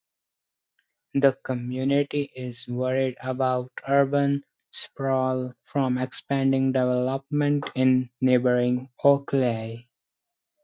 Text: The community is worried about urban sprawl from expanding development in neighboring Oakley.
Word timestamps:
The 1.13 1.33
community 1.43 2.23
is 2.35 2.67
worried 2.67 3.17
about 3.21 3.69
urban 3.87 4.43
sprawl 4.71 5.53
from 5.61 5.99
expanding 5.99 6.71
development 6.71 7.69
in 7.75 8.09
neighboring 8.19 8.89
Oakley. 9.03 9.87